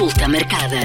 Consulta 0.00 0.28
marcada. 0.28 0.78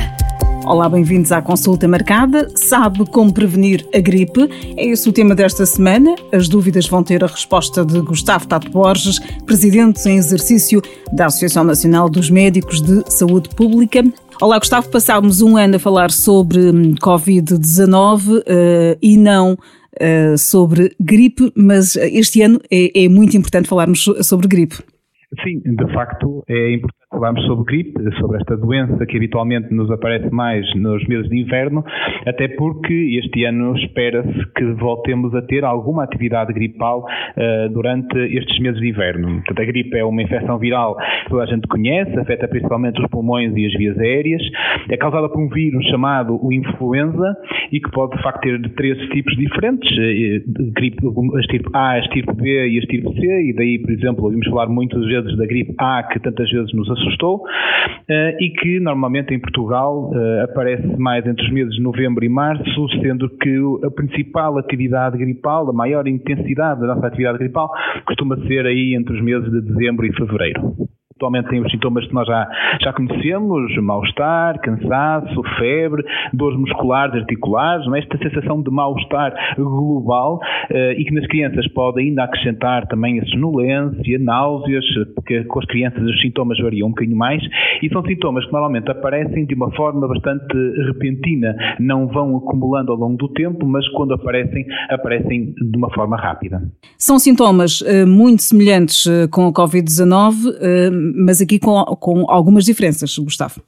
Olá, 0.65 0.89
bem-vindos 0.89 1.31
à 1.31 1.41
consulta 1.41 1.87
marcada. 1.87 2.49
Sabe 2.53 3.09
como 3.09 3.33
prevenir 3.33 3.87
a 3.95 3.99
gripe? 4.01 4.41
É 4.75 4.87
esse 4.87 5.07
o 5.07 5.13
tema 5.13 5.33
desta 5.33 5.65
semana. 5.65 6.15
As 6.33 6.49
dúvidas 6.49 6.85
vão 6.85 7.01
ter 7.01 7.23
a 7.23 7.27
resposta 7.27 7.85
de 7.85 8.01
Gustavo 8.01 8.45
Tato 8.45 8.69
Borges, 8.69 9.19
presidente 9.45 10.05
em 10.09 10.17
exercício 10.17 10.81
da 11.13 11.27
Associação 11.27 11.63
Nacional 11.63 12.09
dos 12.09 12.29
Médicos 12.29 12.81
de 12.81 13.09
Saúde 13.09 13.47
Pública. 13.55 14.03
Olá, 14.41 14.59
Gustavo. 14.59 14.91
Passámos 14.91 15.41
um 15.41 15.55
ano 15.55 15.77
a 15.77 15.79
falar 15.79 16.11
sobre 16.11 16.59
hum, 16.59 16.93
Covid-19 16.95 18.39
uh, 18.39 18.43
e 19.01 19.15
não 19.15 19.53
uh, 19.53 20.37
sobre 20.37 20.93
gripe, 20.99 21.53
mas 21.55 21.95
este 21.95 22.41
ano 22.41 22.59
é, 22.69 23.05
é 23.05 23.07
muito 23.07 23.37
importante 23.37 23.69
falarmos 23.69 24.09
sobre 24.23 24.49
gripe. 24.49 24.75
Sim, 25.41 25.61
de 25.63 25.93
facto 25.93 26.43
é 26.49 26.73
importante 26.73 27.04
falarmos 27.15 27.45
sobre 27.45 27.65
gripe, 27.65 28.15
sobre 28.19 28.37
esta 28.37 28.57
doença 28.57 29.05
que 29.05 29.17
habitualmente 29.17 29.73
nos 29.73 29.89
aparece 29.89 30.29
mais 30.31 30.65
nos 30.75 31.03
meses 31.07 31.29
de 31.29 31.39
inverno, 31.39 31.83
até 32.25 32.47
porque 32.49 33.19
este 33.23 33.45
ano 33.45 33.75
espera-se 33.77 34.45
que 34.53 34.65
voltemos 34.73 35.33
a 35.33 35.41
ter 35.41 35.63
alguma 35.63 36.03
atividade 36.03 36.53
gripal 36.53 37.05
uh, 37.05 37.69
durante 37.73 38.17
estes 38.17 38.59
meses 38.59 38.79
de 38.79 38.89
inverno. 38.89 39.41
Portanto, 39.45 39.61
a 39.61 39.65
gripe 39.65 39.97
é 39.97 40.03
uma 40.03 40.21
infecção 40.21 40.57
viral 40.57 40.97
que 41.23 41.29
toda 41.29 41.43
a 41.43 41.45
gente 41.45 41.67
conhece, 41.67 42.17
afeta 42.19 42.47
principalmente 42.47 43.01
os 43.01 43.09
pulmões 43.09 43.55
e 43.55 43.65
as 43.65 43.73
vias 43.73 43.97
aéreas, 43.97 44.41
é 44.89 44.97
causada 44.97 45.29
por 45.29 45.41
um 45.41 45.49
vírus 45.49 45.85
chamado 45.87 46.37
o 46.43 46.51
influenza 46.51 47.35
e 47.71 47.79
que 47.79 47.89
pode 47.91 48.15
de 48.17 48.23
facto 48.23 48.41
ter 48.41 48.69
três 48.71 48.97
tipos 49.09 49.35
diferentes, 49.37 49.89
uh, 49.89 50.71
gripe, 50.73 50.97
a 51.35 51.39
estirpe 51.39 51.69
A, 51.73 51.91
a 51.91 51.99
estirpe 51.99 52.33
B 52.33 52.67
e 52.67 52.75
a 52.75 52.79
estirpe 52.79 53.13
C, 53.19 53.49
e 53.49 53.53
daí, 53.53 53.79
por 53.79 53.91
exemplo, 53.91 54.25
ouvimos 54.25 54.47
falar 54.47 54.67
muitas 54.67 55.03
vezes 55.05 55.37
da 55.37 55.45
gripe 55.45 55.73
A 55.77 56.03
que 56.03 56.19
tantas 56.19 56.49
vezes 56.51 56.73
nos 56.73 56.89
assustou 56.91 57.04
assustou 57.05 57.37
uh, 57.37 57.43
e 58.39 58.49
que 58.59 58.79
normalmente 58.79 59.33
em 59.33 59.39
Portugal 59.39 60.11
uh, 60.11 60.43
aparece 60.43 60.87
mais 60.97 61.25
entre 61.25 61.45
os 61.45 61.51
meses 61.51 61.75
de 61.75 61.81
novembro 61.81 62.23
e 62.25 62.29
março, 62.29 62.89
sendo 63.01 63.29
que 63.37 63.57
a 63.83 63.91
principal 63.91 64.57
atividade 64.57 65.17
gripal, 65.17 65.69
a 65.69 65.73
maior 65.73 66.07
intensidade 66.07 66.81
da 66.81 66.87
nossa 66.87 67.07
atividade 67.07 67.37
gripal, 67.37 67.69
costuma 68.05 68.37
ser 68.47 68.65
aí 68.65 68.95
entre 68.95 69.15
os 69.15 69.21
meses 69.21 69.49
de 69.51 69.61
dezembro 69.61 70.05
e 70.05 70.13
fevereiro. 70.13 70.94
Atualmente 71.17 71.47
tem 71.47 71.61
os 71.61 71.71
sintomas 71.71 72.05
que 72.05 72.13
nós 72.13 72.27
já, 72.27 72.45
já 72.81 72.91
conhecemos, 72.91 73.73
mal-estar, 73.77 74.59
cansaço, 74.59 75.41
febre, 75.57 76.03
dores 76.33 76.59
musculares, 76.59 77.15
articulares, 77.15 77.87
é? 77.93 77.99
esta 77.99 78.17
sensação 78.17 78.61
de 78.61 78.69
mal-estar 78.69 79.33
global 79.55 80.41
uh, 80.69 80.91
e 80.91 81.05
que 81.05 81.13
nas 81.13 81.25
crianças 81.27 81.65
pode 81.69 82.01
ainda 82.01 82.25
acrescentar 82.25 82.85
também 82.87 83.21
a 83.21 83.25
sonolência, 83.27 84.19
náuseas, 84.19 84.83
porque 85.15 85.45
com 85.45 85.59
as 85.59 85.65
crianças 85.67 86.03
os 86.03 86.19
sintomas 86.19 86.59
variam 86.59 86.89
um 86.89 86.91
bocadinho 86.91 87.15
mais 87.15 87.41
e 87.81 87.87
são 87.87 88.03
sintomas 88.03 88.45
que 88.45 88.51
normalmente 88.51 88.91
aparecem 88.91 89.45
de 89.45 89.55
uma 89.55 89.71
forma 89.71 90.05
bastante 90.09 90.53
repentina, 90.85 91.55
não 91.79 92.07
vão 92.07 92.35
acumulando 92.35 92.91
ao 92.91 92.97
longo 92.97 93.15
do 93.15 93.29
tempo, 93.29 93.65
mas 93.65 93.87
quando 93.91 94.13
aparecem, 94.15 94.65
aparecem 94.89 95.53
de 95.53 95.77
uma 95.77 95.89
forma 95.93 96.17
rápida. 96.17 96.61
São 96.97 97.17
sintomas 97.17 97.79
uh, 97.79 98.05
muito 98.05 98.43
semelhantes 98.43 99.05
uh, 99.05 99.29
com 99.31 99.47
a 99.47 99.53
Covid-19 99.53 101.04
mas 101.15 101.41
aqui 101.41 101.59
com, 101.59 101.83
com 101.97 102.29
algumas 102.29 102.65
diferenças, 102.65 103.17
Gustavo. 103.17 103.61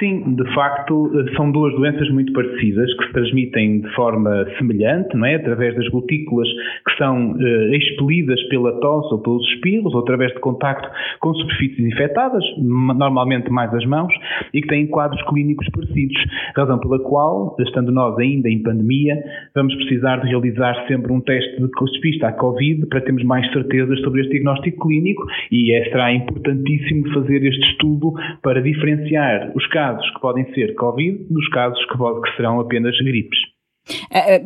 Sim, 0.00 0.34
de 0.34 0.54
facto, 0.54 1.12
são 1.36 1.52
duas 1.52 1.74
doenças 1.74 2.08
muito 2.08 2.32
parecidas 2.32 2.90
que 2.94 3.04
se 3.04 3.12
transmitem 3.12 3.82
de 3.82 3.94
forma 3.94 4.46
semelhante, 4.56 5.14
não 5.14 5.26
é? 5.26 5.34
Através 5.34 5.76
das 5.76 5.86
gotículas 5.88 6.48
que 6.88 6.96
são 6.96 7.36
eh, 7.38 7.76
expelidas 7.76 8.42
pela 8.48 8.80
tosse 8.80 9.12
ou 9.12 9.20
pelos 9.20 9.46
espirros, 9.52 9.92
ou 9.92 10.00
através 10.00 10.32
de 10.32 10.40
contacto 10.40 10.88
com 11.20 11.34
superfícies 11.34 11.84
infectadas, 11.84 12.42
normalmente 12.56 13.50
mais 13.50 13.74
as 13.74 13.84
mãos, 13.84 14.10
e 14.54 14.62
que 14.62 14.68
têm 14.68 14.86
quadros 14.86 15.22
clínicos 15.28 15.68
parecidos. 15.68 16.16
Razão 16.56 16.78
pela 16.78 16.98
qual, 17.00 17.54
estando 17.60 17.92
nós 17.92 18.18
ainda 18.18 18.48
em 18.48 18.62
pandemia, 18.62 19.22
vamos 19.54 19.74
precisar 19.74 20.16
de 20.22 20.28
realizar 20.28 20.86
sempre 20.88 21.12
um 21.12 21.20
teste 21.20 21.60
de 21.60 21.68
despista 21.68 22.28
à 22.28 22.32
Covid 22.32 22.86
para 22.86 23.02
termos 23.02 23.22
mais 23.24 23.46
certezas 23.52 24.00
sobre 24.00 24.22
este 24.22 24.30
diagnóstico 24.30 24.88
clínico 24.88 25.26
e 25.52 25.74
é, 25.74 25.84
será 25.90 26.10
importantíssimo 26.10 27.12
fazer 27.12 27.44
este 27.44 27.68
estudo 27.72 28.14
para 28.42 28.62
diferenciar 28.62 29.52
os 29.54 29.66
casos 29.66 29.89
que 29.98 30.20
podem 30.20 30.52
ser 30.54 30.74
Covid 30.74 31.26
dos 31.30 31.48
casos 31.48 31.84
que, 31.86 31.96
pode, 31.96 32.20
que 32.22 32.36
serão 32.36 32.60
apenas 32.60 32.96
gripes. 32.98 33.38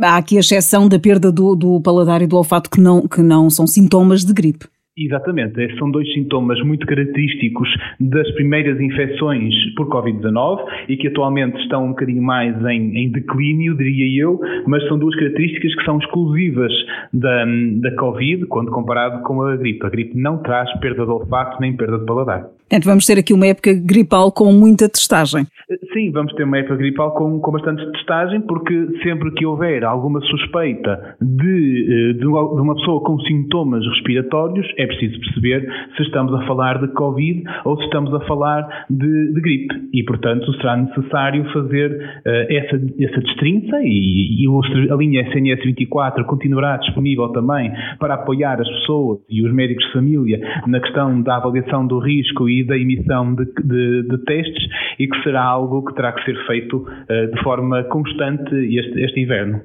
Há 0.00 0.16
aqui 0.16 0.36
a 0.36 0.40
exceção 0.40 0.88
da 0.88 0.98
perda 0.98 1.30
do, 1.30 1.54
do 1.54 1.80
paladar 1.80 2.22
e 2.22 2.26
do 2.26 2.36
olfato 2.36 2.70
que 2.70 2.80
não, 2.80 3.06
que 3.06 3.20
não 3.20 3.50
são 3.50 3.66
sintomas 3.66 4.24
de 4.24 4.32
gripe. 4.32 4.66
Exatamente, 4.96 5.60
esses 5.60 5.76
são 5.76 5.90
dois 5.90 6.06
sintomas 6.14 6.60
muito 6.62 6.86
característicos 6.86 7.68
das 7.98 8.30
primeiras 8.34 8.80
infecções 8.80 9.52
por 9.74 9.88
Covid-19 9.88 10.64
e 10.88 10.96
que 10.96 11.08
atualmente 11.08 11.60
estão 11.62 11.86
um 11.86 11.88
bocadinho 11.88 12.22
mais 12.22 12.54
em, 12.64 12.96
em, 12.96 13.10
declínio, 13.10 13.76
diria 13.76 14.22
eu, 14.22 14.40
mas 14.68 14.86
são 14.86 14.96
duas 14.96 15.16
características 15.16 15.74
que 15.74 15.84
são 15.84 15.98
exclusivas 15.98 16.72
da, 17.12 17.44
da 17.80 17.96
Covid 17.96 18.46
quando 18.46 18.70
comparado 18.70 19.20
com 19.24 19.42
a 19.42 19.56
gripe. 19.56 19.84
A 19.84 19.90
gripe 19.90 20.16
não 20.16 20.38
traz 20.38 20.72
perda 20.78 21.04
de 21.04 21.10
olfato 21.10 21.60
nem 21.60 21.76
perda 21.76 21.98
de 21.98 22.06
paladar. 22.06 22.46
Portanto, 22.68 22.86
vamos 22.86 23.06
ter 23.06 23.18
aqui 23.18 23.32
uma 23.32 23.46
época 23.46 23.72
gripal 23.74 24.32
com 24.32 24.50
muita 24.50 24.88
testagem. 24.88 25.46
Sim, 25.92 26.10
vamos 26.10 26.32
ter 26.34 26.44
uma 26.44 26.58
época 26.58 26.76
gripal 26.76 27.14
com, 27.14 27.38
com 27.40 27.52
bastante 27.52 27.84
testagem, 27.92 28.40
porque 28.40 28.74
sempre 29.02 29.30
que 29.32 29.46
houver 29.46 29.84
alguma 29.84 30.20
suspeita 30.22 31.16
de, 31.20 32.10
eh, 32.10 32.18
de 32.18 32.26
uma 32.26 32.74
pessoa 32.74 33.02
com 33.02 33.18
sintomas 33.20 33.84
respiratórios, 33.86 34.66
é 34.76 34.86
preciso 34.86 35.20
perceber 35.20 35.66
se 35.96 36.02
estamos 36.02 36.34
a 36.34 36.46
falar 36.46 36.80
de 36.80 36.88
Covid 36.88 37.44
ou 37.64 37.76
se 37.78 37.84
estamos 37.84 38.12
a 38.14 38.20
falar 38.20 38.86
de, 38.90 39.32
de 39.32 39.40
gripe. 39.40 39.74
E, 39.92 40.02
portanto, 40.02 40.52
será 40.54 40.76
necessário 40.76 41.44
fazer 41.52 41.92
uh, 41.92 42.52
essa, 42.52 42.76
essa 43.00 43.20
destrinça 43.20 43.76
e, 43.82 44.44
e 44.44 44.90
a 44.90 44.96
linha 44.96 45.22
SNS 45.28 45.64
24 45.64 46.24
continuará 46.24 46.76
disponível 46.78 47.28
também 47.28 47.72
para 47.98 48.14
apoiar 48.14 48.60
as 48.60 48.68
pessoas 48.68 49.20
e 49.28 49.46
os 49.46 49.52
médicos 49.52 49.84
de 49.86 49.92
família 49.92 50.40
na 50.66 50.80
questão 50.80 51.22
da 51.22 51.36
avaliação 51.36 51.86
do 51.86 51.98
risco 51.98 52.48
e 52.60 52.64
da 52.64 52.76
emissão 52.76 53.34
de, 53.34 53.44
de, 53.44 54.02
de 54.08 54.18
testes 54.24 54.64
e 54.98 55.06
que 55.06 55.22
será 55.22 55.42
algo 55.42 55.84
que 55.84 55.94
terá 55.94 56.12
que 56.12 56.24
ser 56.24 56.36
feito 56.46 56.78
uh, 56.78 57.34
de 57.34 57.42
forma 57.42 57.82
constante 57.84 58.54
este, 58.54 59.02
este 59.02 59.20
inverno. 59.20 59.60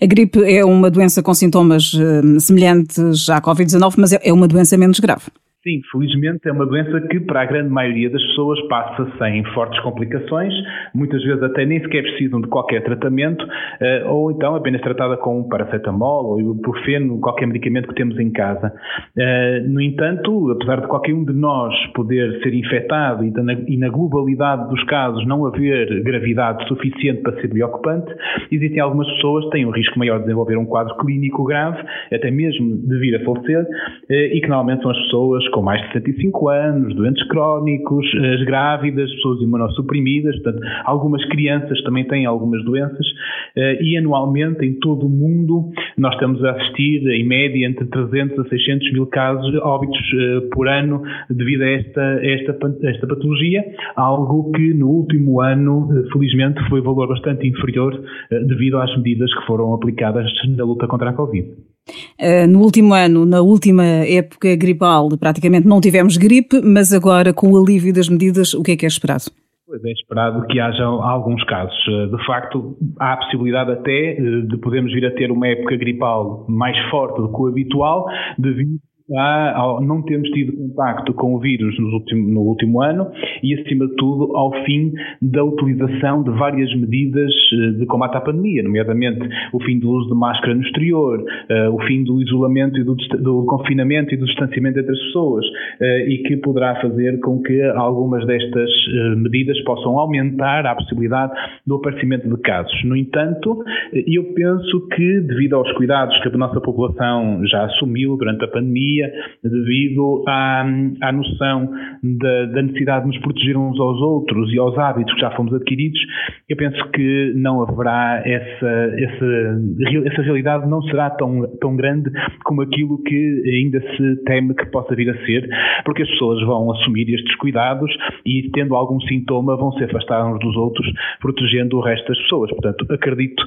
A 0.00 0.06
gripe 0.06 0.38
é 0.44 0.64
uma 0.64 0.90
doença 0.90 1.22
com 1.22 1.34
sintomas 1.34 1.92
uh, 1.94 2.40
semelhantes 2.40 3.28
à 3.28 3.40
Covid-19, 3.40 3.94
mas 3.98 4.12
é, 4.12 4.20
é 4.22 4.32
uma 4.32 4.46
doença 4.46 4.76
menos 4.76 5.00
grave. 5.00 5.24
Sim, 5.66 5.80
felizmente 5.90 6.46
é 6.46 6.52
uma 6.52 6.66
doença 6.66 7.00
que 7.08 7.18
para 7.20 7.40
a 7.40 7.46
grande 7.46 7.70
maioria 7.70 8.10
das 8.10 8.22
pessoas 8.22 8.60
passa 8.68 9.10
sem 9.16 9.42
fortes 9.54 9.80
complicações, 9.80 10.52
muitas 10.94 11.24
vezes 11.24 11.42
até 11.42 11.64
nem 11.64 11.80
sequer 11.80 12.02
precisam 12.02 12.38
de 12.42 12.48
qualquer 12.48 12.84
tratamento, 12.84 13.42
eh, 13.80 14.04
ou 14.06 14.30
então 14.30 14.54
apenas 14.54 14.82
tratada 14.82 15.16
com 15.16 15.48
paracetamol 15.48 16.26
ou 16.26 16.38
ibuprofeno, 16.38 17.18
qualquer 17.18 17.46
medicamento 17.46 17.88
que 17.88 17.94
temos 17.94 18.18
em 18.20 18.30
casa. 18.30 18.74
Eh, 19.16 19.60
no 19.66 19.80
entanto, 19.80 20.50
apesar 20.50 20.82
de 20.82 20.86
qualquer 20.86 21.14
um 21.14 21.24
de 21.24 21.32
nós 21.32 21.74
poder 21.94 22.42
ser 22.42 22.52
infectado 22.52 23.24
e 23.24 23.76
na 23.78 23.88
globalidade 23.88 24.68
dos 24.68 24.84
casos 24.84 25.26
não 25.26 25.46
haver 25.46 26.02
gravidade 26.02 26.68
suficiente 26.68 27.22
para 27.22 27.40
ser 27.40 27.48
preocupante, 27.48 28.14
existem 28.52 28.80
algumas 28.80 29.08
pessoas 29.14 29.46
que 29.46 29.52
têm 29.52 29.64
um 29.64 29.70
risco 29.70 29.98
maior 29.98 30.18
de 30.18 30.24
desenvolver 30.24 30.58
um 30.58 30.66
quadro 30.66 30.94
clínico 30.98 31.42
grave, 31.44 31.82
até 32.12 32.30
mesmo 32.30 32.86
de 32.86 32.98
vir 32.98 33.16
a 33.16 33.24
falecer, 33.24 33.66
eh, 34.10 34.36
e 34.36 34.42
que 34.42 34.48
normalmente 34.48 34.82
são 34.82 34.90
as 34.90 34.98
pessoas 35.04 35.53
com 35.54 35.62
mais 35.62 35.80
de 35.82 35.92
75 35.92 36.48
anos, 36.48 36.96
doentes 36.96 37.22
crónicos, 37.28 38.04
as 38.34 38.42
grávidas, 38.44 39.08
pessoas 39.14 39.40
imunossuprimidas, 39.40 40.34
portanto, 40.42 40.66
algumas 40.84 41.24
crianças 41.26 41.80
também 41.84 42.04
têm 42.08 42.26
algumas 42.26 42.64
doenças 42.64 43.06
eh, 43.54 43.78
e 43.80 43.96
anualmente 43.96 44.66
em 44.66 44.74
todo 44.80 45.06
o 45.06 45.08
mundo 45.08 45.70
nós 45.96 46.12
estamos 46.14 46.42
a 46.44 46.50
assistir 46.50 47.06
em 47.06 47.24
média 47.24 47.68
entre 47.68 47.86
300 47.86 48.36
a 48.40 48.48
600 48.48 48.92
mil 48.92 49.06
casos 49.06 49.54
óbitos 49.62 50.00
eh, 50.12 50.40
por 50.52 50.66
ano 50.66 51.02
devido 51.30 51.62
a 51.62 51.70
esta, 51.70 52.02
esta, 52.20 52.58
a 52.82 52.90
esta 52.90 53.06
patologia, 53.06 53.64
algo 53.94 54.50
que 54.50 54.74
no 54.74 54.88
último 54.88 55.40
ano, 55.40 55.88
eh, 55.92 56.12
felizmente, 56.12 56.60
foi 56.68 56.80
valor 56.80 57.06
bastante 57.06 57.46
inferior 57.46 58.02
devido 58.48 58.78
às 58.78 58.94
medidas 58.96 59.32
que 59.32 59.46
foram 59.46 59.72
aplicadas 59.72 60.28
na 60.48 60.64
luta 60.64 60.88
contra 60.88 61.10
a 61.10 61.12
Covid. 61.12 61.73
Uh, 62.20 62.46
no 62.48 62.60
último 62.60 62.94
ano, 62.94 63.26
na 63.26 63.40
última 63.40 63.84
época 63.84 64.54
gripal, 64.56 65.08
praticamente 65.18 65.66
não 65.66 65.80
tivemos 65.80 66.16
gripe, 66.16 66.60
mas 66.62 66.92
agora, 66.92 67.32
com 67.32 67.50
o 67.50 67.62
alívio 67.62 67.92
das 67.92 68.08
medidas, 68.08 68.54
o 68.54 68.62
que 68.62 68.72
é 68.72 68.76
que 68.76 68.86
é 68.86 68.88
esperado? 68.88 69.24
Pois 69.66 69.82
é 69.84 69.90
esperado 69.90 70.46
que 70.46 70.60
haja 70.60 70.84
alguns 70.84 71.42
casos. 71.44 71.74
Eh, 71.88 72.06
de 72.06 72.26
facto, 72.26 72.76
há 73.00 73.14
a 73.14 73.16
possibilidade 73.16 73.72
até 73.72 74.12
eh, 74.12 74.40
de 74.46 74.56
podermos 74.58 74.92
vir 74.92 75.06
a 75.06 75.10
ter 75.10 75.32
uma 75.32 75.48
época 75.48 75.76
gripal 75.76 76.44
mais 76.48 76.78
forte 76.90 77.16
do 77.16 77.32
que 77.32 77.42
o 77.42 77.46
habitual, 77.48 78.06
devido 78.38 78.78
não 79.08 80.02
termos 80.02 80.28
tido 80.30 80.56
contacto 80.56 81.12
com 81.12 81.34
o 81.34 81.38
vírus 81.38 81.76
no 81.78 82.40
último 82.40 82.80
ano 82.80 83.10
e, 83.42 83.54
acima 83.54 83.86
de 83.86 83.94
tudo, 83.96 84.34
ao 84.36 84.52
fim 84.64 84.92
da 85.20 85.44
utilização 85.44 86.22
de 86.22 86.30
várias 86.30 86.74
medidas 86.74 87.30
eh, 87.52 87.70
de 87.78 87.86
combate 87.86 88.16
à 88.16 88.20
pandemia, 88.20 88.62
nomeadamente 88.62 89.28
o 89.52 89.60
fim 89.62 89.78
do 89.78 89.90
uso 89.90 90.08
de 90.08 90.14
máscara 90.14 90.54
no 90.54 90.62
exterior, 90.62 91.20
uh, 91.20 91.74
o 91.74 91.82
fim 91.82 92.02
do 92.02 92.20
isolamento 92.22 92.78
e 92.78 92.84
do, 92.84 92.94
do, 92.94 93.44
confinamento 93.44 94.14
e 94.14 94.16
do 94.16 94.24
distanciamento 94.24 94.78
entre 94.78 94.92
as 94.92 94.98
pessoas, 94.98 95.44
uh, 95.46 96.08
e 96.08 96.22
que 96.26 96.36
poderá 96.38 96.80
fazer 96.80 97.20
com 97.20 97.42
que 97.42 97.60
algumas 97.62 98.26
destas 98.26 98.70
medidas 99.16 99.58
possam 99.64 99.98
aumentar 99.98 100.66
a 100.66 100.74
possibilidade 100.74 101.32
do 101.66 101.76
aparecimento 101.76 102.28
de 102.28 102.36
casos. 102.42 102.84
No 102.84 102.96
entanto, 102.96 103.62
eu 103.92 104.24
penso 104.34 104.88
que, 104.88 105.20
devido 105.20 105.56
aos 105.56 105.70
cuidados 105.72 106.18
que 106.22 106.28
a 106.28 106.32
nossa 106.32 106.60
população 106.60 107.46
já 107.46 107.64
assumiu 107.64 108.16
durante 108.16 108.44
a 108.44 108.48
pandemia, 108.48 108.93
devido 109.42 110.24
à, 110.28 110.66
à 111.02 111.12
noção 111.12 111.70
da, 112.02 112.46
da 112.46 112.62
necessidade 112.62 113.04
de 113.04 113.08
nos 113.08 113.18
proteger 113.18 113.56
uns 113.56 113.78
aos 113.78 114.00
outros 114.00 114.52
e 114.52 114.58
aos 114.58 114.76
hábitos 114.78 115.14
que 115.14 115.20
já 115.20 115.30
fomos 115.32 115.54
adquiridos, 115.54 116.00
eu 116.48 116.56
penso 116.56 116.90
que 116.90 117.32
não 117.36 117.62
haverá 117.62 118.22
essa, 118.24 118.94
essa, 118.98 120.06
essa 120.06 120.22
realidade 120.22 120.68
não 120.68 120.82
será 120.82 121.10
tão, 121.10 121.42
tão 121.60 121.76
grande 121.76 122.10
como 122.44 122.62
aquilo 122.62 123.02
que 123.02 123.42
ainda 123.46 123.80
se 123.96 124.24
teme 124.24 124.54
que 124.54 124.66
possa 124.66 124.94
vir 124.94 125.10
a 125.10 125.26
ser, 125.26 125.48
porque 125.84 126.02
as 126.02 126.10
pessoas 126.10 126.44
vão 126.46 126.70
assumir 126.72 127.08
estes 127.12 127.34
cuidados 127.36 127.90
e, 128.24 128.50
tendo 128.52 128.74
algum 128.74 129.00
sintoma, 129.00 129.56
vão 129.56 129.72
se 129.72 129.84
afastar 129.84 130.26
uns 130.26 130.38
dos 130.40 130.56
outros, 130.56 130.86
protegendo 131.20 131.76
o 131.78 131.80
resto 131.80 132.08
das 132.08 132.18
pessoas. 132.22 132.50
Portanto, 132.50 132.86
acredito 132.90 133.42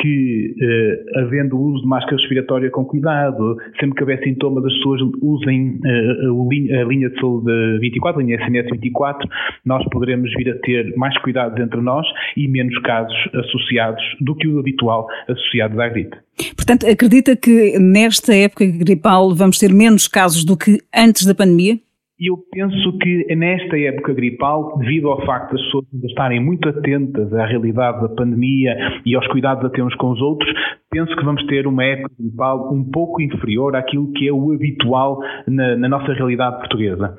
que, 0.00 0.54
eh, 0.60 1.20
havendo 1.20 1.56
o 1.56 1.72
uso 1.72 1.82
de 1.82 1.88
máscara 1.88 2.16
respiratória 2.16 2.70
com 2.70 2.84
cuidado, 2.84 3.56
sempre 3.78 3.96
que 3.96 4.02
houver 4.02 4.22
sintomas, 4.22 4.64
as 4.64 4.72
pessoas 4.74 5.00
usem 5.22 5.78
eh, 5.84 6.80
a 6.80 6.84
linha 6.84 7.10
de 7.10 7.20
saúde 7.20 7.78
24, 7.80 8.20
a 8.20 8.24
linha 8.24 8.36
SNS 8.36 8.70
24, 8.70 9.28
nós 9.64 9.84
poderemos 9.90 10.32
vir 10.34 10.50
a 10.50 10.58
ter 10.60 10.94
mais 10.96 11.16
cuidados 11.18 11.58
entre 11.60 11.80
nós 11.80 12.06
e 12.36 12.48
menos 12.48 12.76
casos 12.82 13.16
associados 13.34 14.02
do 14.20 14.34
que 14.34 14.48
o 14.48 14.58
habitual 14.58 15.06
associados 15.28 15.78
à 15.78 15.88
gripe. 15.88 16.16
Portanto, 16.56 16.86
acredita 16.86 17.36
que 17.36 17.78
nesta 17.78 18.34
época 18.34 18.64
gripal 18.66 19.34
vamos 19.34 19.58
ter 19.58 19.72
menos 19.72 20.08
casos 20.08 20.44
do 20.44 20.56
que 20.56 20.78
antes 20.94 21.26
da 21.26 21.34
pandemia? 21.34 21.78
Eu 22.20 22.36
penso 22.52 22.98
que 22.98 23.34
nesta 23.34 23.78
época 23.78 24.12
gripal, 24.12 24.76
devido 24.78 25.08
ao 25.08 25.24
facto 25.24 25.52
das 25.52 25.62
pessoas 25.62 25.86
estarem 26.04 26.38
muito 26.38 26.68
atentas 26.68 27.32
à 27.32 27.46
realidade 27.46 28.02
da 28.02 28.10
pandemia 28.10 28.76
e 29.06 29.16
aos 29.16 29.26
cuidados 29.28 29.64
a 29.64 29.70
termos 29.70 29.94
com 29.94 30.10
os 30.10 30.20
outros, 30.20 30.52
penso 30.90 31.16
que 31.16 31.24
vamos 31.24 31.42
ter 31.46 31.66
uma 31.66 31.82
época 31.82 32.14
gripal 32.20 32.74
um 32.74 32.84
pouco 32.84 33.22
inferior 33.22 33.74
àquilo 33.74 34.12
que 34.12 34.28
é 34.28 34.32
o 34.32 34.52
habitual 34.52 35.18
na, 35.48 35.76
na 35.76 35.88
nossa 35.88 36.12
realidade 36.12 36.58
portuguesa. 36.58 37.16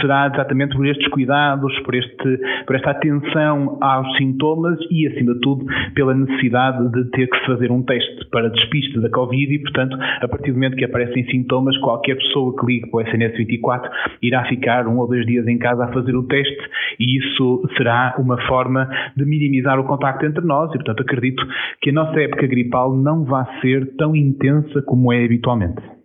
Será 0.00 0.30
exatamente 0.32 0.76
por 0.76 0.86
estes 0.86 1.08
cuidados, 1.08 1.78
por, 1.80 1.94
este, 1.94 2.40
por 2.66 2.76
esta 2.76 2.90
atenção 2.90 3.78
aos 3.80 4.16
sintomas 4.16 4.78
e, 4.90 5.06
acima 5.06 5.34
de 5.34 5.40
tudo, 5.40 5.64
pela 5.94 6.14
necessidade 6.14 6.90
de 6.90 7.10
ter 7.10 7.28
que 7.28 7.38
se 7.38 7.46
fazer 7.46 7.70
um 7.70 7.82
teste 7.82 8.24
para 8.30 8.50
despiste 8.50 9.00
da 9.00 9.08
Covid 9.10 9.54
e, 9.54 9.58
portanto, 9.58 9.96
a 10.20 10.28
partir 10.28 10.50
do 10.50 10.54
momento 10.54 10.76
que 10.76 10.84
aparecem 10.84 11.24
sintomas, 11.30 11.76
qualquer 11.78 12.16
pessoa 12.16 12.54
que 12.58 12.66
ligue 12.66 12.90
para 12.90 12.98
o 12.98 13.02
SNS 13.02 13.36
24 13.36 13.90
irá 14.22 14.44
ficar 14.44 14.86
um 14.86 14.98
ou 14.98 15.06
dois 15.06 15.24
dias 15.26 15.46
em 15.46 15.58
casa 15.58 15.84
a 15.84 15.92
fazer 15.92 16.14
o 16.16 16.24
teste 16.24 16.70
e 16.98 17.18
isso 17.18 17.62
será 17.76 18.14
uma 18.18 18.40
forma 18.46 18.88
de 19.16 19.24
minimizar 19.24 19.78
o 19.78 19.84
contacto 19.84 20.24
entre 20.26 20.44
nós 20.44 20.70
e, 20.70 20.74
portanto, 20.74 21.02
acredito 21.02 21.46
que 21.80 21.90
a 21.90 21.92
nossa 21.92 22.18
época 22.20 22.46
gripal 22.46 22.96
não 22.96 23.24
vai 23.24 23.44
ser 23.60 23.96
tão 23.96 24.14
intensa 24.14 24.82
como 24.82 25.12
é 25.12 25.24
habitualmente. 25.24 25.95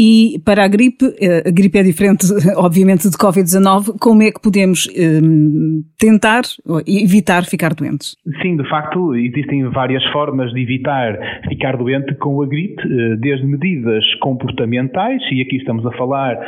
E 0.00 0.40
para 0.44 0.64
a 0.64 0.68
gripe, 0.68 1.06
eh, 1.20 1.42
a 1.44 1.50
gripe 1.50 1.76
é 1.76 1.82
diferente, 1.82 2.24
obviamente, 2.54 3.10
de 3.10 3.16
Covid-19, 3.18 3.98
como 3.98 4.22
é 4.22 4.30
que 4.30 4.40
podemos 4.40 4.86
um, 4.96 5.82
eh, 5.82 5.90
tentar 5.98 6.42
evitar 6.86 7.44
ficar 7.44 7.74
doentes? 7.74 8.16
Sim, 8.40 8.56
de 8.56 8.68
facto, 8.68 9.16
existem 9.16 9.68
várias 9.70 10.04
formas 10.12 10.52
de 10.52 10.62
evitar 10.62 11.18
ficar 11.48 11.76
doente 11.76 12.14
com 12.14 12.40
a 12.40 12.46
gripe, 12.46 12.80
eh, 12.80 13.16
desde 13.16 13.44
medidas 13.44 14.04
comportamentais, 14.20 15.20
e 15.32 15.42
aqui 15.42 15.56
estamos 15.56 15.84
a 15.84 15.90
falar 15.96 16.38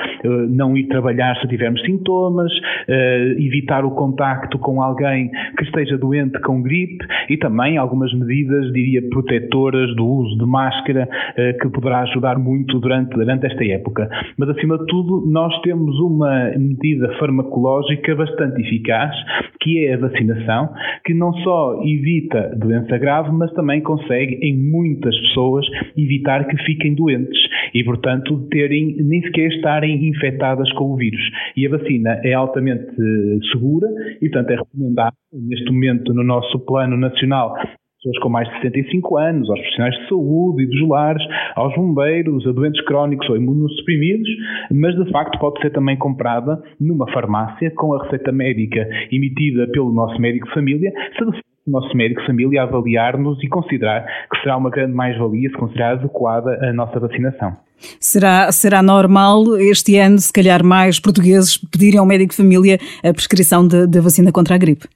não 0.50 0.76
ir 0.76 0.86
trabalhar 0.86 1.34
se 1.40 1.48
tivermos 1.48 1.80
sintomas, 1.82 2.52
evitar 3.38 3.84
o 3.84 3.90
contacto 3.92 4.58
com 4.58 4.82
alguém 4.82 5.30
que 5.56 5.64
esteja 5.64 5.96
doente 5.96 6.38
com 6.40 6.62
gripe 6.62 7.04
e 7.28 7.36
também 7.36 7.78
algumas 7.78 8.12
medidas, 8.12 8.70
diria, 8.72 9.02
protetoras 9.08 9.94
do 9.96 10.06
uso 10.06 10.38
de 10.38 10.44
máscara, 10.44 11.08
que 11.60 11.68
poderá 11.70 12.02
ajudar 12.02 12.38
muito 12.38 12.78
durante, 12.78 13.14
durante 13.14 13.39
durante 13.40 13.46
esta 13.46 13.64
época. 13.64 14.08
Mas, 14.36 14.48
acima 14.50 14.78
de 14.78 14.86
tudo, 14.86 15.26
nós 15.26 15.58
temos 15.62 15.98
uma 15.98 16.50
medida 16.56 17.12
farmacológica 17.18 18.14
bastante 18.14 18.60
eficaz, 18.60 19.14
que 19.60 19.86
é 19.86 19.94
a 19.94 19.98
vacinação, 19.98 20.70
que 21.04 21.14
não 21.14 21.32
só 21.42 21.80
evita 21.82 22.54
doença 22.56 22.98
grave, 22.98 23.30
mas 23.32 23.52
também 23.52 23.80
consegue, 23.80 24.38
em 24.42 24.56
muitas 24.56 25.16
pessoas, 25.20 25.66
evitar 25.96 26.46
que 26.46 26.56
fiquem 26.64 26.94
doentes 26.94 27.40
e, 27.74 27.82
portanto, 27.82 28.46
terem, 28.50 28.96
nem 29.02 29.22
sequer 29.22 29.48
estarem 29.48 30.08
infectadas 30.08 30.70
com 30.72 30.92
o 30.92 30.96
vírus. 30.96 31.22
E 31.56 31.66
a 31.66 31.70
vacina 31.70 32.20
é 32.24 32.32
altamente 32.34 32.94
segura 33.52 33.88
e, 34.20 34.28
portanto, 34.28 34.50
é 34.50 34.56
recomendável, 34.56 35.18
neste 35.32 35.70
momento, 35.70 36.12
no 36.12 36.22
nosso 36.22 36.58
plano 36.60 36.96
nacional 36.96 37.54
pessoas 38.02 38.18
com 38.22 38.28
mais 38.30 38.48
de 38.48 38.54
65 38.62 39.16
anos, 39.18 39.50
aos 39.50 39.60
profissionais 39.60 39.94
de 39.94 40.08
saúde 40.08 40.62
e 40.62 40.66
dos 40.66 40.88
lares, 40.88 41.22
aos 41.54 41.74
bombeiros, 41.74 42.46
a 42.46 42.52
doentes 42.52 42.82
crónicos 42.84 43.28
ou 43.28 43.36
imunossuprimidos, 43.36 44.28
mas 44.72 44.94
de 44.96 45.10
facto 45.10 45.38
pode 45.38 45.60
ser 45.60 45.70
também 45.70 45.96
comprada 45.96 46.62
numa 46.80 47.10
farmácia 47.12 47.70
com 47.76 47.94
a 47.94 48.02
receita 48.04 48.32
médica 48.32 48.88
emitida 49.12 49.68
pelo 49.68 49.92
nosso 49.92 50.20
médico 50.20 50.46
de 50.46 50.54
família, 50.54 50.92
se 51.16 51.24
de 51.24 51.50
o 51.66 51.70
nosso 51.70 51.94
médico 51.94 52.22
de 52.22 52.26
família 52.26 52.62
avaliar-nos 52.62 53.42
e 53.44 53.48
considerar 53.48 54.06
que 54.32 54.40
será 54.40 54.56
uma 54.56 54.70
grande 54.70 54.94
mais-valia 54.94 55.50
se 55.50 55.56
considerar 55.56 55.92
adequada 55.92 56.58
a 56.66 56.72
nossa 56.72 56.98
vacinação. 56.98 57.54
Será, 58.00 58.50
será 58.50 58.82
normal 58.82 59.56
este 59.58 59.98
ano, 59.98 60.18
se 60.18 60.32
calhar, 60.32 60.64
mais 60.64 60.98
portugueses 60.98 61.58
pedirem 61.58 61.98
ao 62.00 62.06
médico 62.06 62.30
de 62.30 62.36
família 62.36 62.78
a 63.04 63.12
prescrição 63.12 63.68
da 63.68 64.00
vacina 64.00 64.32
contra 64.32 64.54
a 64.54 64.58
gripe? 64.58 64.86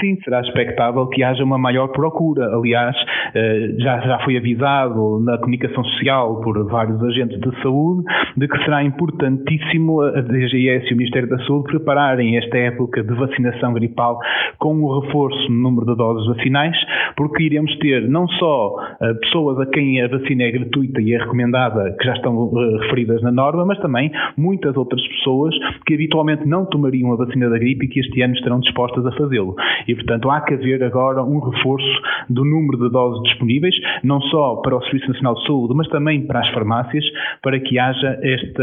Sim, 0.00 0.18
será 0.24 0.40
expectável 0.40 1.06
que 1.06 1.22
haja 1.22 1.44
uma 1.44 1.56
maior 1.56 1.86
procura. 1.86 2.52
Aliás, 2.56 2.96
eh, 3.32 3.76
já, 3.78 4.00
já 4.00 4.18
foi 4.24 4.36
avisado 4.36 5.20
na 5.20 5.38
comunicação 5.38 5.84
social 5.84 6.40
por 6.40 6.60
vários 6.66 7.00
agentes 7.04 7.38
de 7.40 7.62
saúde 7.62 8.02
de 8.36 8.48
que 8.48 8.58
será 8.64 8.82
importantíssimo 8.82 10.00
a 10.00 10.20
DGS 10.22 10.88
e 10.90 10.92
o 10.92 10.96
Ministério 10.96 11.28
da 11.28 11.38
Saúde 11.44 11.68
prepararem 11.70 12.36
esta 12.36 12.58
época 12.58 13.04
de 13.04 13.14
vacinação 13.14 13.72
gripal 13.74 14.18
com 14.58 14.82
o 14.82 15.00
reforço 15.00 15.48
no 15.52 15.70
número 15.70 15.86
de 15.86 15.96
doses 15.96 16.26
vacinais, 16.34 16.76
porque 17.16 17.44
iremos 17.44 17.72
ter 17.78 18.08
não 18.08 18.26
só 18.26 18.74
eh, 19.00 19.14
pessoas 19.14 19.60
a 19.60 19.66
quem 19.66 20.02
a 20.02 20.08
vacina 20.08 20.42
é 20.42 20.50
gratuita 20.50 21.00
e 21.00 21.14
é 21.14 21.18
recomendada, 21.18 21.94
que 21.96 22.04
já 22.04 22.14
estão 22.14 22.50
eh, 22.56 22.82
referidas 22.82 23.22
na 23.22 23.30
norma, 23.30 23.64
mas 23.64 23.78
também 23.78 24.10
muitas 24.36 24.76
outras 24.76 25.06
pessoas 25.06 25.54
que 25.86 25.94
habitualmente 25.94 26.44
não 26.44 26.66
tomariam 26.66 27.12
a 27.12 27.16
vacina 27.16 27.48
da 27.48 27.56
gripe 27.56 27.86
e 27.86 27.88
que 27.88 28.00
este 28.00 28.20
ano 28.20 28.34
estarão 28.34 28.58
dispostas 28.58 29.06
a 29.06 29.12
fazê-lo. 29.12 29.54
E, 29.86 29.94
portanto, 29.94 30.30
há 30.30 30.40
que 30.40 30.54
haver 30.54 30.82
agora 30.82 31.22
um 31.22 31.38
reforço 31.38 31.86
do 32.28 32.44
número 32.44 32.78
de 32.78 32.90
doses 32.90 33.22
disponíveis, 33.24 33.74
não 34.02 34.20
só 34.22 34.56
para 34.56 34.76
o 34.76 34.82
Serviço 34.82 35.08
Nacional 35.08 35.34
de 35.34 35.46
Saúde, 35.46 35.74
mas 35.74 35.88
também 35.88 36.26
para 36.26 36.40
as 36.40 36.48
farmácias, 36.50 37.04
para 37.42 37.58
que 37.60 37.78
haja 37.78 38.18
esta, 38.22 38.62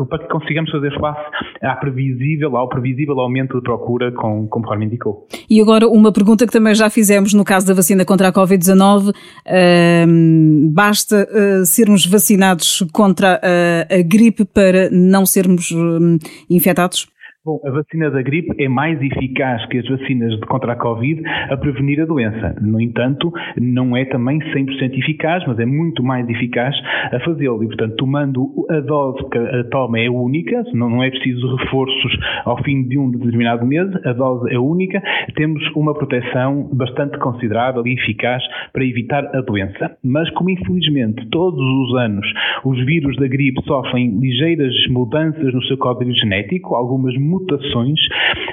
uh, 0.00 0.06
para 0.06 0.18
que 0.20 0.28
consigamos 0.28 0.70
fazer 0.70 0.92
face 0.98 1.20
à 1.62 1.74
previsível, 1.76 2.56
ao 2.56 2.68
previsível 2.68 3.18
aumento 3.20 3.56
de 3.56 3.62
procura, 3.62 4.12
com, 4.12 4.46
conforme 4.48 4.86
indicou. 4.86 5.26
E 5.48 5.60
agora, 5.60 5.88
uma 5.88 6.12
pergunta 6.12 6.46
que 6.46 6.52
também 6.52 6.74
já 6.74 6.90
fizemos 6.90 7.32
no 7.34 7.44
caso 7.44 7.66
da 7.66 7.74
vacina 7.74 8.04
contra 8.04 8.28
a 8.28 8.32
Covid-19, 8.32 9.10
uh, 9.10 10.72
basta 10.72 11.26
uh, 11.30 11.64
sermos 11.64 12.06
vacinados 12.06 12.84
contra 12.92 13.40
a, 13.42 13.94
a 13.94 14.02
gripe 14.02 14.44
para 14.44 14.90
não 14.90 15.26
sermos 15.26 15.72
infectados? 16.48 17.08
Bom, 17.46 17.60
a 17.64 17.70
vacina 17.70 18.10
da 18.10 18.20
gripe 18.22 18.60
é 18.60 18.68
mais 18.68 19.00
eficaz 19.00 19.64
que 19.66 19.78
as 19.78 19.88
vacinas 19.88 20.32
de 20.32 20.40
contra 20.48 20.72
a 20.72 20.76
Covid 20.76 21.22
a 21.48 21.56
prevenir 21.56 22.02
a 22.02 22.04
doença. 22.04 22.56
No 22.60 22.80
entanto, 22.80 23.32
não 23.56 23.96
é 23.96 24.04
também 24.04 24.40
100% 24.40 24.98
eficaz, 24.98 25.44
mas 25.46 25.56
é 25.60 25.64
muito 25.64 26.02
mais 26.02 26.28
eficaz 26.28 26.74
a 27.12 27.20
fazê-lo. 27.20 27.62
E, 27.62 27.68
portanto, 27.68 27.94
tomando 27.98 28.66
a 28.68 28.80
dose 28.80 29.30
que 29.30 29.38
a 29.38 29.62
toma 29.70 30.00
é 30.00 30.10
única, 30.10 30.64
não 30.74 31.00
é 31.00 31.08
preciso 31.08 31.54
reforços 31.54 32.18
ao 32.44 32.60
fim 32.64 32.82
de 32.82 32.98
um 32.98 33.12
determinado 33.12 33.64
mês, 33.64 33.94
a 34.04 34.12
dose 34.12 34.52
é 34.52 34.58
única, 34.58 35.00
temos 35.36 35.62
uma 35.76 35.94
proteção 35.94 36.68
bastante 36.72 37.16
considerável 37.18 37.86
e 37.86 37.92
eficaz 37.94 38.42
para 38.72 38.84
evitar 38.84 39.24
a 39.24 39.40
doença. 39.40 39.96
Mas, 40.02 40.28
como 40.30 40.50
infelizmente 40.50 41.24
todos 41.30 41.60
os 41.60 41.94
anos 41.96 42.26
os 42.64 42.84
vírus 42.84 43.16
da 43.18 43.28
gripe 43.28 43.62
sofrem 43.64 44.18
ligeiras 44.18 44.74
mudanças 44.90 45.54
no 45.54 45.62
seu 45.62 45.78
código 45.78 46.12
genético, 46.12 46.74
algumas 46.74 47.14
mutações, 47.36 48.00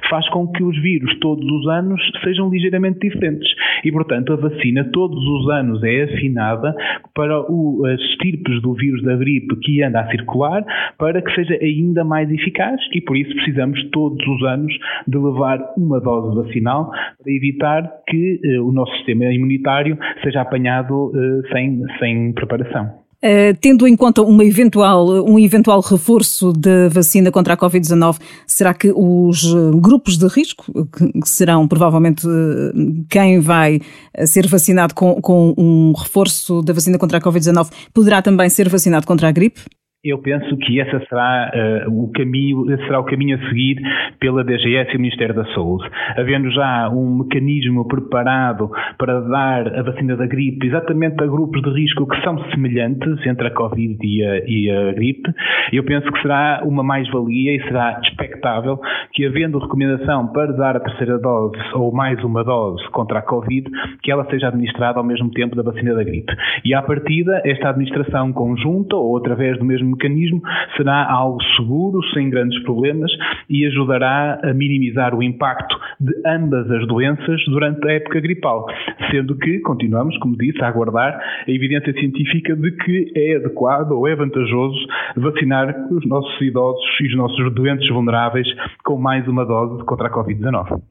faz 0.10 0.28
com 0.30 0.48
que 0.48 0.64
os 0.64 0.80
vírus 0.82 1.18
todos 1.20 1.46
os 1.46 1.68
anos 1.68 2.02
sejam 2.24 2.50
ligeiramente 2.50 3.00
diferentes. 3.00 3.50
E, 3.84 3.92
portanto, 3.92 4.34
a 4.34 4.36
vacina 4.36 4.84
todos 4.92 5.24
os 5.26 5.50
anos 5.50 5.84
é 5.84 6.04
afinada 6.04 6.76
para 7.14 7.40
o, 7.42 7.86
as 7.86 8.00
estirpes 8.00 8.62
do 8.62 8.74
vírus 8.74 9.02
da 9.04 9.16
gripe 9.16 9.56
que 9.62 9.82
anda 9.84 10.02
a 10.02 10.08
circular, 10.10 10.64
para 10.98 11.22
que 11.22 11.34
seja 11.34 11.58
ainda 11.62 12.04
mais 12.04 12.30
eficaz 12.32 12.80
e, 12.94 13.02
por 13.02 13.18
isso, 13.18 13.34
precisamos 13.36 13.84
todos 13.92 14.26
os 14.28 14.44
anos 14.44 14.74
de 15.08 15.18
levar 15.18 15.60
uma 15.78 16.00
dose 16.00 16.36
vacinal 16.36 16.92
para 16.92 17.32
evitar 17.32 17.90
que 18.08 18.40
eh, 18.44 18.60
o 18.60 18.72
nosso 18.72 18.94
sistema 18.98 19.26
imunitário 19.26 19.98
seja 20.24 20.42
apanhado 20.42 21.12
eh, 21.16 21.54
sem, 21.54 21.82
sem 22.00 22.34
preparação. 22.34 23.03
Uh, 23.24 23.56
tendo 23.62 23.88
em 23.88 23.96
conta 23.96 24.22
uma 24.22 24.44
eventual, 24.44 25.08
um 25.26 25.40
eventual 25.40 25.80
reforço 25.80 26.52
da 26.52 26.90
vacina 26.90 27.32
contra 27.32 27.54
a 27.54 27.58
Covid-19, 27.58 28.20
será 28.46 28.74
que 28.74 28.92
os 28.94 29.46
eh, 29.46 29.80
grupos 29.80 30.18
de 30.18 30.28
risco, 30.28 30.66
que 30.92 31.30
serão 31.30 31.66
provavelmente 31.66 32.28
eh, 32.28 32.74
quem 33.10 33.40
vai 33.40 33.80
ser 34.26 34.46
vacinado 34.46 34.94
com, 34.94 35.22
com 35.22 35.54
um 35.58 35.94
reforço 35.94 36.62
da 36.62 36.74
vacina 36.74 36.98
contra 36.98 37.20
a 37.20 37.22
Covid-19, 37.22 37.72
poderá 37.94 38.22
também 38.22 38.50
ser 38.50 38.68
vacinado 38.68 39.08
contra 39.08 39.30
a 39.30 39.32
gripe? 39.32 39.62
Eu 40.06 40.18
penso 40.18 40.58
que 40.58 40.82
essa 40.82 41.00
será 41.08 41.50
uh, 41.88 42.04
o 42.04 42.12
caminho, 42.12 42.66
será 42.80 43.00
o 43.00 43.06
caminho 43.06 43.38
a 43.38 43.48
seguir 43.48 43.78
pela 44.20 44.44
DGS 44.44 44.92
e 44.92 44.98
o 44.98 45.00
Ministério 45.00 45.34
da 45.34 45.46
Saúde. 45.54 45.90
Havendo 46.18 46.52
já 46.52 46.90
um 46.90 47.20
mecanismo 47.20 47.88
preparado 47.88 48.70
para 48.98 49.22
dar 49.22 49.80
a 49.80 49.82
vacina 49.82 50.18
da 50.18 50.28
gripe 50.28 50.68
exatamente 50.68 51.24
a 51.24 51.26
grupos 51.26 51.62
de 51.62 51.70
risco 51.70 52.06
que 52.06 52.22
são 52.22 52.38
semelhantes 52.50 53.26
entre 53.26 53.48
a 53.48 53.52
Covid 53.52 53.98
e 54.06 54.26
a, 54.26 54.40
e 54.46 54.70
a 54.70 54.92
gripe, 54.92 55.34
eu 55.72 55.86
penso 55.86 56.12
que 56.12 56.22
será 56.22 56.62
uma 56.66 56.84
mais-valia 56.84 57.56
e 57.56 57.64
será 57.64 58.02
expectável 58.04 58.82
que, 59.14 59.26
havendo 59.26 59.58
recomendação 59.58 60.28
para 60.34 60.52
dar 60.52 60.76
a 60.76 60.82
terceira 60.82 61.18
dose 61.18 61.56
ou 61.76 61.94
mais 61.94 62.22
uma 62.26 62.44
dose 62.44 62.86
contra 62.90 63.20
a 63.20 63.22
Covid, 63.22 63.70
que 64.02 64.12
ela 64.12 64.30
seja 64.30 64.50
administrada 64.50 65.00
ao 65.00 65.06
mesmo 65.06 65.32
tempo 65.32 65.56
da 65.56 65.64
vacina 65.64 65.96
da 65.96 66.04
gripe. 66.04 66.34
E 66.66 66.74
à 66.74 66.82
partida, 66.82 67.42
esta 67.46 67.70
administração 67.70 68.34
conjunta 68.34 68.98
ou 68.98 69.16
através 69.16 69.58
do 69.58 69.64
mesmo 69.64 69.93
mecanismo 69.94 70.42
será 70.78 71.10
algo 71.10 71.42
seguro, 71.56 72.02
sem 72.14 72.30
grandes 72.30 72.62
problemas 72.64 73.12
e 73.50 73.66
ajudará 73.66 74.40
a 74.44 74.54
minimizar 74.54 75.16
o 75.16 75.24
impacto 75.24 75.76
de 76.00 76.14
ambas 76.26 76.70
as 76.70 76.88
doenças 76.88 77.44
durante 77.48 77.88
a 77.88 77.94
época 77.94 78.20
gripal, 78.20 78.66
sendo 79.12 79.36
que 79.38 79.60
continuamos, 79.60 80.18
como 80.18 80.38
disse, 80.38 80.62
a 80.64 80.68
aguardar 80.68 81.20
a 81.48 81.52
evidência 81.52 81.94
científica 81.94 82.56
de 82.56 82.72
que 82.72 83.12
é 83.16 83.36
adequado 83.38 83.92
ou 83.92 84.08
é 84.08 84.16
vantajoso 84.16 84.78
vacinar 85.16 85.76
os 85.92 86.06
nossos 86.08 86.42
idosos 86.42 86.84
e 87.02 87.08
os 87.08 87.16
nossos 87.16 87.54
doentes 87.54 87.88
vulneráveis 87.90 88.48
com 88.84 88.98
mais 88.98 89.28
uma 89.28 89.46
dose 89.46 89.84
contra 89.86 90.08
a 90.08 90.12
Covid-19. 90.12 90.82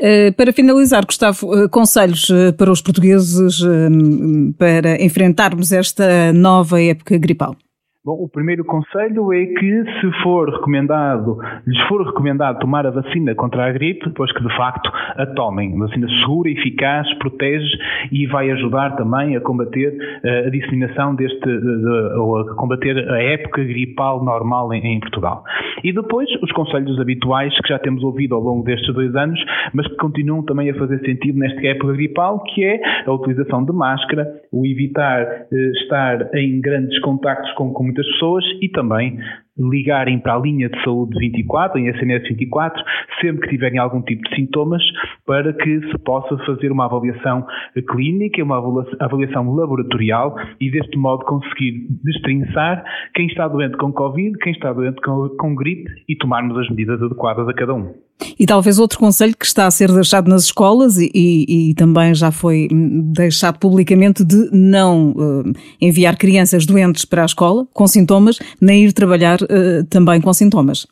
Eh, 0.00 0.32
para 0.32 0.52
finalizar, 0.52 1.04
Gustavo, 1.06 1.54
eh, 1.54 1.68
conselhos 1.68 2.28
eh, 2.30 2.52
para 2.52 2.72
os 2.72 2.82
portugueses 2.82 3.60
para 4.58 5.00
enfrentarmos 5.02 5.70
esta 5.70 6.32
nova 6.32 6.82
época 6.82 7.16
gripal? 7.18 7.54
Bom, 8.04 8.14
o 8.14 8.28
primeiro 8.28 8.64
conselho 8.64 9.32
é 9.32 9.46
que 9.46 9.84
se 10.00 10.22
for 10.24 10.50
recomendado, 10.50 11.38
lhes 11.64 11.80
for 11.86 12.04
recomendado 12.04 12.58
tomar 12.58 12.84
a 12.84 12.90
vacina 12.90 13.32
contra 13.32 13.64
a 13.64 13.70
gripe, 13.70 14.10
pois 14.16 14.32
que 14.32 14.42
de 14.42 14.56
facto 14.56 14.90
a 14.92 15.24
tomem. 15.24 15.78
Vacina 15.78 16.08
segura, 16.18 16.50
eficaz, 16.50 17.06
protege 17.18 17.64
e 18.10 18.26
vai 18.26 18.50
ajudar 18.50 18.96
também 18.96 19.36
a 19.36 19.40
combater 19.40 19.96
uh, 20.24 20.48
a 20.48 20.50
disseminação 20.50 21.14
deste, 21.14 21.38
de, 21.46 21.60
de, 21.60 22.18
ou 22.18 22.38
a 22.38 22.56
combater 22.56 23.08
a 23.08 23.22
época 23.22 23.62
gripal 23.62 24.24
normal 24.24 24.74
em, 24.74 24.84
em, 24.84 24.98
Portugal. 24.98 25.44
E 25.84 25.92
depois 25.92 26.28
os 26.42 26.50
conselhos 26.52 26.98
habituais 27.00 27.54
que 27.60 27.68
já 27.68 27.78
temos 27.78 28.02
ouvido 28.02 28.34
ao 28.34 28.40
longo 28.40 28.64
destes 28.64 28.92
dois 28.94 29.14
anos, 29.14 29.40
mas 29.72 29.86
que 29.88 29.96
continuam 29.96 30.42
também 30.44 30.70
a 30.70 30.74
fazer 30.74 30.98
sentido 31.00 31.38
nesta 31.38 31.60
época 31.66 31.92
gripal, 31.92 32.42
que 32.44 32.64
é 32.64 32.80
a 33.06 33.12
utilização 33.12 33.64
de 33.64 33.72
máscara, 33.72 34.26
o 34.50 34.66
evitar 34.66 35.46
uh, 35.50 35.56
estar 35.82 36.34
em 36.34 36.60
grandes 36.60 36.98
contactos 37.00 37.52
com, 37.54 37.72
com 37.72 37.84
muitas 37.84 38.06
pessoas 38.06 38.44
e 38.60 38.68
também 38.68 39.18
ligarem 39.58 40.18
para 40.18 40.34
a 40.34 40.38
linha 40.38 40.68
de 40.68 40.82
saúde 40.82 41.18
24, 41.18 41.78
em 41.78 41.88
SNS 41.88 42.28
24, 42.28 42.82
sempre 43.20 43.42
que 43.42 43.48
tiverem 43.48 43.78
algum 43.78 44.02
tipo 44.02 44.22
de 44.28 44.34
sintomas, 44.34 44.82
para 45.26 45.52
que 45.52 45.80
se 45.80 45.98
possa 45.98 46.36
fazer 46.44 46.72
uma 46.72 46.86
avaliação 46.86 47.46
clínica, 47.90 48.42
uma 48.42 48.58
avaliação 49.00 49.54
laboratorial 49.54 50.34
e 50.60 50.70
deste 50.70 50.96
modo 50.96 51.24
conseguir 51.24 51.86
destrinçar 52.04 52.84
quem 53.14 53.26
está 53.26 53.46
doente 53.48 53.76
com 53.76 53.92
Covid, 53.92 54.36
quem 54.38 54.52
está 54.52 54.72
doente 54.72 55.00
com, 55.02 55.28
com 55.38 55.54
gripe 55.54 55.90
e 56.08 56.16
tomarmos 56.16 56.58
as 56.58 56.68
medidas 56.70 57.02
adequadas 57.02 57.48
a 57.48 57.54
cada 57.54 57.74
um. 57.74 57.92
E 58.38 58.46
talvez 58.46 58.78
outro 58.78 58.98
conselho 58.98 59.36
que 59.36 59.46
está 59.46 59.66
a 59.66 59.70
ser 59.70 59.90
deixado 59.92 60.28
nas 60.28 60.44
escolas 60.44 60.96
e, 60.96 61.10
e, 61.14 61.70
e 61.70 61.74
também 61.74 62.14
já 62.14 62.30
foi 62.30 62.68
deixado 62.70 63.58
publicamente 63.58 64.24
de 64.24 64.48
não 64.52 65.10
uh, 65.10 65.52
enviar 65.80 66.16
crianças 66.16 66.64
doentes 66.64 67.04
para 67.04 67.22
a 67.22 67.26
escola 67.26 67.66
com 67.72 67.86
sintomas, 67.86 68.38
nem 68.60 68.84
ir 68.84 68.92
trabalhar 68.92 69.40
uh, 69.42 69.84
também 69.88 70.20
com 70.20 70.32
sintomas. 70.32 70.86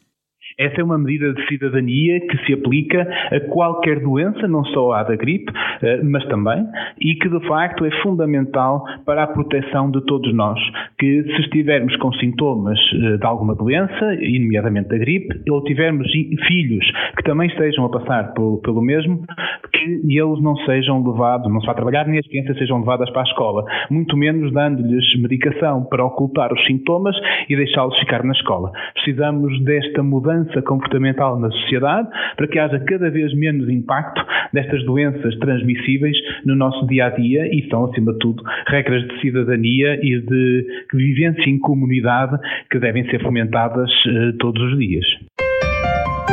Essa 0.61 0.83
é 0.83 0.85
uma 0.85 0.99
medida 0.99 1.33
de 1.33 1.47
cidadania 1.47 2.21
que 2.21 2.37
se 2.45 2.52
aplica 2.52 3.09
a 3.33 3.40
qualquer 3.49 3.99
doença, 4.00 4.47
não 4.47 4.62
só 4.67 4.93
à 4.93 5.02
da 5.02 5.17
gripe, 5.17 5.50
eh, 5.83 6.02
mas 6.05 6.23
também, 6.26 6.67
e 7.00 7.14
que 7.14 7.31
de 7.31 7.49
facto 7.49 7.83
é 7.87 7.90
fundamental 8.02 8.85
para 9.07 9.23
a 9.23 9.26
proteção 9.26 9.90
de 9.90 10.05
todos 10.05 10.35
nós. 10.35 10.61
Que 10.99 11.23
se 11.23 11.40
estivermos 11.40 11.97
com 11.97 12.12
sintomas 12.12 12.79
eh, 12.93 13.17
de 13.17 13.25
alguma 13.25 13.55
doença, 13.55 14.14
nomeadamente 14.40 14.90
da 14.90 14.99
gripe, 14.99 15.50
ou 15.50 15.64
tivermos 15.64 16.07
filhos 16.47 16.85
que 17.17 17.23
também 17.23 17.49
estejam 17.49 17.87
a 17.87 17.88
passar 17.88 18.35
pelo 18.35 18.83
mesmo, 18.83 19.25
que 19.73 20.02
eles 20.05 20.43
não 20.43 20.57
sejam 20.67 21.02
levados, 21.02 21.50
não 21.50 21.61
se 21.62 21.67
vá 21.67 21.73
trabalhar, 21.73 22.07
nem 22.07 22.19
as 22.19 22.26
crianças 22.26 22.59
sejam 22.59 22.81
levadas 22.81 23.09
para 23.11 23.23
a 23.23 23.25
escola, 23.25 23.64
muito 23.90 24.14
menos 24.14 24.52
dando-lhes 24.52 25.19
medicação 25.19 25.85
para 25.85 26.05
ocultar 26.05 26.52
os 26.52 26.62
sintomas 26.67 27.17
e 27.49 27.57
deixá-los 27.57 27.99
ficar 27.99 28.23
na 28.23 28.33
escola. 28.33 28.71
Precisamos 28.93 29.59
desta 29.64 30.02
mudança 30.02 30.50
mudança 30.50 30.62
comportamental 30.62 31.38
na 31.38 31.50
sociedade 31.50 32.09
para 32.37 32.49
que 32.49 32.59
haja 32.59 32.78
cada 32.80 33.11
vez 33.11 33.33
menos 33.35 33.69
impacto 33.69 34.25
destas 34.52 34.85
doenças 34.85 35.37
transmissíveis 35.38 36.16
no 36.45 36.54
nosso 36.54 36.87
dia 36.87 37.07
a 37.07 37.11
dia 37.11 37.47
e 37.47 37.69
são, 37.69 37.85
acima 37.87 38.12
de 38.12 38.19
tudo, 38.19 38.42
regras 38.66 39.07
de 39.07 39.21
cidadania 39.21 39.95
e 40.02 40.21
de 40.21 40.66
vivência 40.92 41.49
em 41.49 41.59
comunidade 41.59 42.37
que 42.71 42.78
devem 42.78 43.09
ser 43.09 43.23
fomentadas 43.23 43.90
uh, 44.07 44.37
todos 44.38 44.62
os 44.73 44.78
dias. 44.78 45.04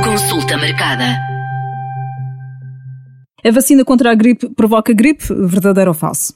Consulta 0.04 0.58
marcada. 0.58 1.04
A 3.46 3.52
vacina 3.52 3.86
contra 3.86 4.12
a 4.12 4.16
gripe 4.16 4.54
provoca 4.56 4.94
gripe, 4.94 5.24
verdadeiro 5.48 5.92
ou 5.92 5.96
falso? 5.96 6.34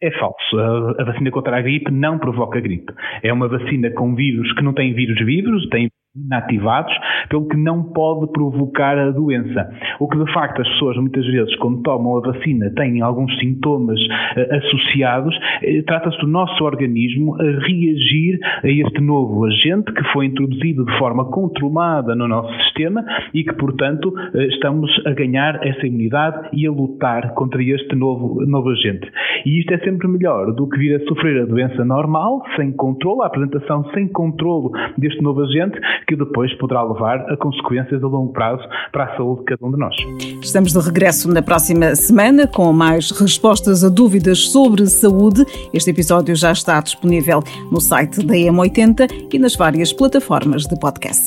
É 0.00 0.10
falso. 0.18 0.58
A 0.98 1.04
vacina 1.04 1.30
contra 1.30 1.56
a 1.56 1.60
gripe 1.60 1.90
não 1.90 2.18
provoca 2.18 2.60
gripe. 2.60 2.92
É 3.22 3.32
uma 3.32 3.48
vacina 3.48 3.90
com 3.90 4.14
vírus 4.14 4.52
que 4.54 4.62
não 4.62 4.72
tem 4.72 4.94
vírus 4.94 5.18
vivos, 5.24 5.68
tem 5.68 5.90
inativados, 6.14 6.92
pelo 7.28 7.46
que 7.46 7.56
não 7.56 7.82
pode 7.92 8.32
provocar 8.32 8.98
a 8.98 9.10
doença. 9.10 9.70
O 10.00 10.08
que 10.08 10.16
de 10.16 10.32
facto 10.32 10.62
as 10.62 10.68
pessoas 10.70 10.96
muitas 10.96 11.26
vezes 11.26 11.54
quando 11.56 11.82
tomam 11.82 12.16
a 12.16 12.20
vacina 12.20 12.70
têm 12.74 13.02
alguns 13.02 13.38
sintomas 13.38 14.00
uh, 14.00 14.56
associados, 14.56 15.36
uh, 15.36 15.82
trata-se 15.86 16.18
do 16.20 16.26
nosso 16.26 16.64
organismo 16.64 17.36
a 17.36 17.44
reagir 17.44 18.40
a 18.64 18.68
este 18.68 19.00
novo 19.02 19.44
agente 19.44 19.92
que 19.92 20.02
foi 20.12 20.26
introduzido 20.26 20.86
de 20.86 20.98
forma 20.98 21.26
controlada 21.26 22.14
no 22.14 22.26
nosso 22.26 22.50
sistema 22.64 23.04
e 23.34 23.44
que 23.44 23.52
portanto 23.52 24.06
uh, 24.06 24.40
estamos 24.40 24.90
a 25.04 25.10
ganhar 25.12 25.60
essa 25.66 25.86
imunidade 25.86 26.48
e 26.54 26.66
a 26.66 26.70
lutar 26.70 27.34
contra 27.34 27.62
este 27.62 27.94
novo, 27.94 28.40
novo 28.46 28.70
agente. 28.70 29.06
E 29.44 29.60
isto 29.60 29.74
é 29.74 29.78
sempre 29.80 30.08
melhor 30.08 30.54
do 30.54 30.66
que 30.66 30.78
vir 30.78 30.96
a 30.96 31.04
sofrer 31.06 31.42
a 31.42 31.44
doença 31.44 31.84
normal, 31.84 32.42
sem 32.56 32.72
controle, 32.72 33.22
a 33.22 33.26
apresentação 33.26 33.84
sem 33.92 34.08
controle 34.08 34.70
deste 34.96 35.22
novo 35.22 35.42
agente, 35.42 35.78
que 36.06 36.16
depois 36.16 36.52
poderá 36.54 36.82
levar 36.82 37.20
a 37.30 37.36
consequências 37.36 38.02
a 38.02 38.06
longo 38.06 38.32
prazo 38.32 38.66
para 38.92 39.04
a 39.04 39.16
saúde 39.16 39.40
de 39.40 39.44
cada 39.44 39.66
um 39.66 39.70
de 39.70 39.78
nós. 39.90 39.96
Estamos 40.42 40.72
de 40.72 40.80
regresso 40.80 41.28
na 41.28 41.42
próxima 41.42 41.94
semana 41.94 42.46
com 42.46 42.72
mais 42.72 43.10
respostas 43.10 43.84
a 43.84 43.88
dúvidas 43.88 44.48
sobre 44.50 44.86
saúde. 44.86 45.44
Este 45.72 45.90
episódio 45.90 46.34
já 46.34 46.52
está 46.52 46.80
disponível 46.80 47.42
no 47.70 47.80
site 47.80 48.24
da 48.24 48.34
EM80 48.34 49.28
e 49.32 49.38
nas 49.38 49.54
várias 49.54 49.92
plataformas 49.92 50.64
de 50.64 50.78
podcast. 50.78 51.26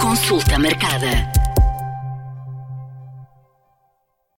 Consulta 0.00 0.58
marcada. 0.58 1.41